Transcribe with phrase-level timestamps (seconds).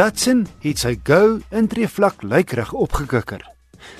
[0.00, 3.42] Datsun het sy Go intree vlak lykrig opgekikker.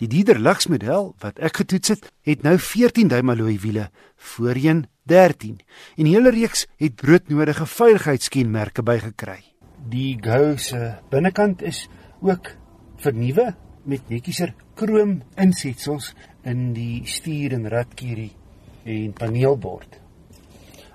[0.00, 4.86] Die Dieder Lux model wat ek getoets het, het nou 14 duim alloy wiele, voorheen
[5.12, 5.58] 13.
[6.00, 9.36] En hele reeks het broodnodige veiligheidskenmerke bygekry.
[9.92, 11.84] Die Go se binnekant is
[12.24, 12.54] ook
[13.04, 13.50] vernuwe
[13.84, 16.14] met netjieser krom insetsels
[16.48, 18.30] in die stuur en radkierie
[18.88, 20.00] en paneelbord.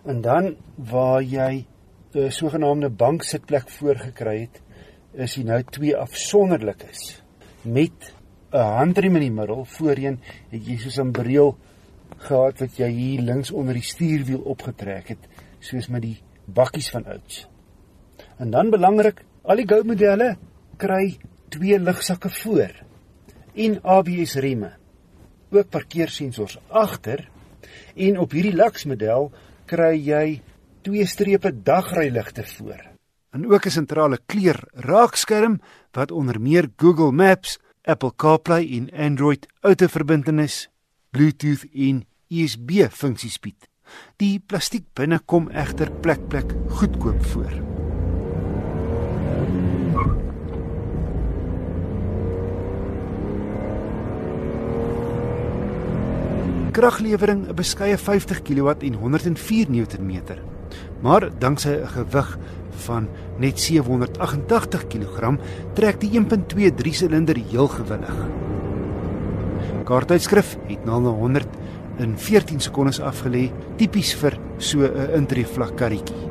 [0.10, 1.68] En dan waar jy
[2.16, 4.62] 'n sogenaamde banksitplek voorgekry het,
[5.18, 7.22] is hy nou twee afsonderlikes
[7.64, 8.14] met
[8.54, 9.66] 'n handrem in die middel.
[9.66, 10.20] Voorheen
[10.52, 11.58] het jy soos 'n bril
[12.18, 15.24] gehad wat jy hier links onder die stuurwiel opgetrek het,
[15.60, 17.48] soos met die bakkies van ouds.
[18.38, 20.38] En dan belangrik, al die Go modelle
[20.78, 21.18] kry
[21.50, 22.74] twee ligsakke voor
[23.56, 24.72] en ABS remme.
[25.50, 27.30] Ook parkeersensors agter
[27.96, 29.32] en op hierdie Lux model
[29.66, 30.42] kry jy
[30.82, 32.97] twee strepe dagryligte voor.
[33.38, 35.60] En ook 'n sentrale kleur raakskerm
[35.92, 40.70] wat onder meer Google Maps, Apple CarPlay en Android Auto-verbintenis,
[41.10, 43.70] Bluetooth en USB funksies bied.
[44.16, 47.66] Die plastiek binne kom egter plek plek goedkoop voor.
[56.78, 60.22] kraglewering 'n beskeie 50 kW en 104 Nm.
[61.02, 62.38] Maar danksy 'n gewig
[62.86, 63.08] van
[63.42, 65.34] net 788 kg
[65.78, 68.18] trek die 1.23 silinder heel gewillig.
[69.88, 71.48] Kaarttydskrif het 0 na 100
[72.04, 76.30] in 14 sekondes afgelê, tipies vir so 'n intreevlak karretjie.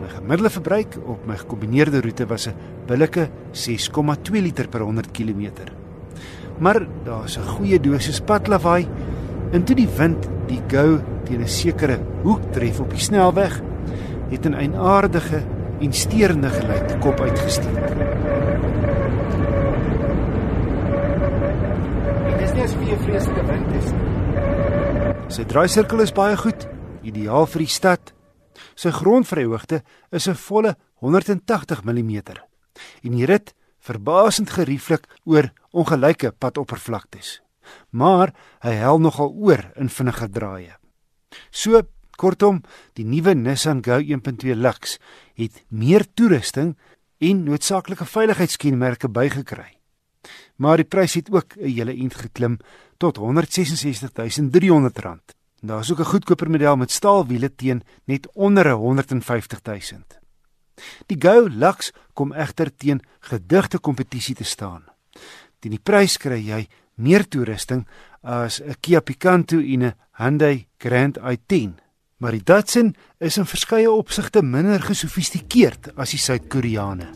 [0.00, 2.54] My gemiddelde verbruik op my gekombineerde roete was 'n
[2.86, 5.50] billike 6,2 liter per 100 km.
[6.58, 8.86] Maar daar's 'n goeie dosis padlawaai
[9.50, 13.60] En toe die wind die gou teen 'n sekere hoek tref op die snelweg,
[14.30, 15.42] het 'n eienaardige
[15.80, 17.80] en steurende geluid kop uitgesteek.
[22.28, 24.08] Dit is nie as wie 'n vreeslike wind is nie.
[25.28, 26.68] Sy draaisirkel is baie goed,
[27.02, 28.12] ideaal vir die stad.
[28.74, 29.82] Sy grondvryhoogte
[30.12, 32.22] is 'n volle 180 mm.
[33.02, 37.40] En die rit verbasend gerieflik oor ongelyke padoppervlaktes
[37.90, 38.32] maar
[38.64, 40.76] hy hel nogal oor in vinnige draaie.
[41.50, 41.82] So
[42.20, 42.60] kortom,
[42.98, 44.98] die nuwe Nissan Go 1.2 Lux
[45.40, 46.74] het meer toerusting
[47.20, 49.70] en noodsaaklike veiligheidskenmerke bygekry.
[50.60, 52.58] Maar die prys het ook 'n hele ent geklim
[52.98, 55.34] tot 166300 rand.
[55.62, 60.18] Daar's ook 'n goedkoper model met staalwiele teen net onder 150000.
[61.06, 64.84] Die Go Lux kom egter teen gedigte kompetisie te staan.
[65.58, 67.86] Teen die prys kry jy meer toerusting
[68.22, 71.78] as 'n Kia Picanto en 'n Hyundai Grand i10.
[72.20, 77.06] Maar die Datsun is in verskeie opsigte minder gesofistikeerd as die Suid-Koreane.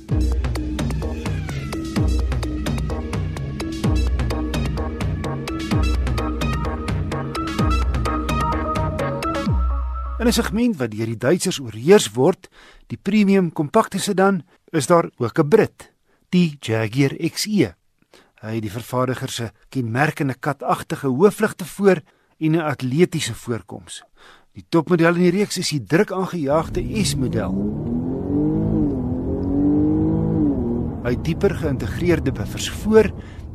[10.16, 12.48] In 'n segment wat deur die Duitsers oorheers word,
[12.86, 14.40] die premium kompakte sedan,
[14.72, 15.92] is daar ook 'n Brit,
[16.30, 17.74] die Jaguar XE.
[18.40, 22.00] Hy het die vervaardiger se kenmerkende katagtige hoofligte voor
[22.38, 24.02] en 'n atletiese voorkoms.
[24.54, 27.56] Die topmodel in die reeks is die druk aangejaagde S-model.
[31.02, 33.08] Hy dieper geïntegreerde buffers voor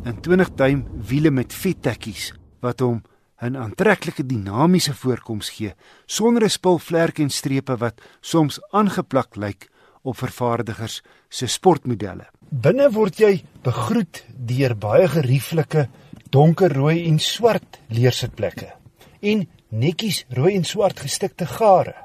[0.03, 2.99] en 20 duim wiele met vettekkies wat hom
[3.39, 5.71] 'n aantreklike dinamiese voorkoms gee
[6.05, 9.69] sonder 'n spulvlerk en strepe wat soms aangeplak lyk
[10.03, 12.27] op vervaardigers se sportmodelle.
[12.51, 15.87] Binne word jy begroet deur baie gerieflike
[16.29, 18.73] donkerrooi en swart leersitplekke
[19.21, 21.95] en netjies rooi en swart gestikte gare.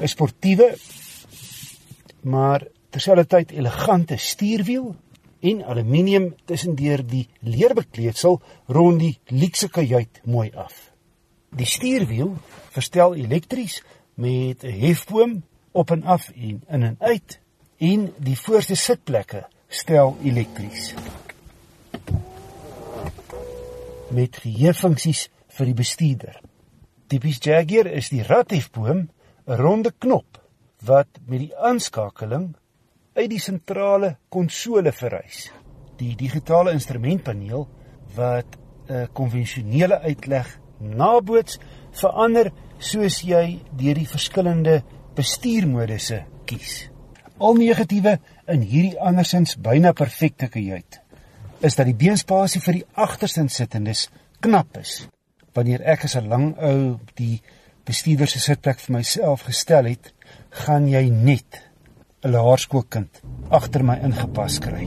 [0.00, 0.76] 'n Sportiewe
[2.22, 4.94] maar terselfdertyd elegante stuurwiel
[5.40, 10.90] en aluminium tussendeur die leerbekleedsel rond die luukse kajuit mooi af.
[11.50, 12.36] Die stuurwiel
[12.70, 13.82] verstel elektries
[14.14, 17.40] met 'n hefboom op en af en in en uit
[17.76, 20.94] en die voorste sitplekke stel elektries.
[24.10, 26.40] Met geheuefunksies vir die bestuurder.
[27.12, 30.38] Tipies Jaguar is die radhefboom 'n ronde knop
[30.80, 32.46] wat met die aanskakeling
[33.12, 35.50] uit die sentrale konsole verrys.
[36.00, 37.68] Die digitale instrumentpaneel
[38.16, 38.56] wat
[38.88, 41.60] 'n konvensionele uitleg naboots
[41.92, 44.82] verander soos jy deur die verskillende
[45.14, 46.88] bestuurmodusse kies.
[47.38, 48.18] Al negatiewe
[48.48, 51.02] in hierdie andersins byna perfekte kajuit
[51.60, 54.08] is dat die beenspasie vir die agterste sittendes
[54.40, 55.08] knap is.
[55.52, 57.42] Wanneer ek as 'n lang ou die
[57.84, 60.12] bestuurder se sitplek vir myself gestel het,
[60.64, 61.60] gaan jy net
[62.24, 63.20] 'n laerskoolkind
[63.50, 64.86] agter my ingepas kry.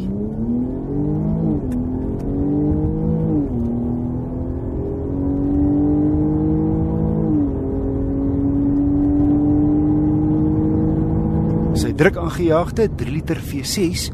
[11.76, 14.10] Sy druk aangejaagde 3 liter V6,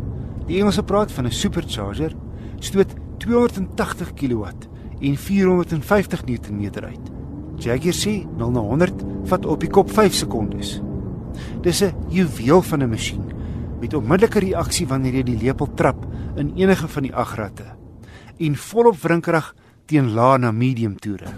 [0.47, 2.13] die Engelse praat van 'n supercharger,
[2.59, 4.70] stoot 280 kW
[5.01, 7.11] en 450 Nm uit.
[7.61, 10.81] Jaguar sê 0 na 100 vat op die kop 5 sekondes.
[11.61, 13.23] Dis 'n juweel van 'n masjien
[13.79, 16.05] met onmiddellike reaksie wanneer jy die lepel trap
[16.35, 17.65] in enige van die agratte
[18.37, 19.53] en volop wrinkrag
[19.85, 21.29] teen lae na medium toere.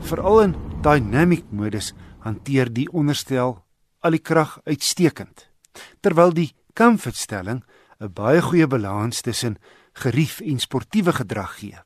[0.00, 3.62] Veral in dynamic modus hanteer die onderstel
[4.02, 5.51] al die krag uitstekend.
[6.00, 7.64] Terwyl die comfort stelling
[8.00, 9.58] 'n baie goeie balans tussen
[9.92, 11.78] gerief en sportiewe gedrag gee.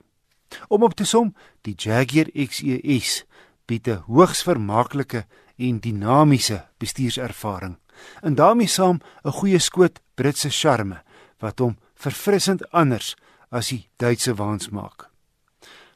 [0.69, 3.25] Om op te som, die Jaguar XES
[3.67, 7.77] bied 'n hoogs vermaaklike en dinamiese bestuurservaring
[8.23, 11.03] en daarmee saam 'n goeie skoot Britse charme
[11.39, 13.17] wat hom verfrissend anders
[13.51, 15.11] as die Duitse waans maak.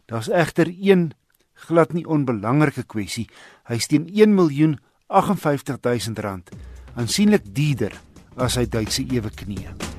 [0.06, 1.12] Daar's egter een
[1.54, 3.28] glad nie onbelangrike kwessie.
[3.64, 6.50] Hy steen 1 miljoen 58 000 rand,
[6.96, 7.94] aansienlik duurder
[8.40, 9.89] as hy Duitse ewe knieë.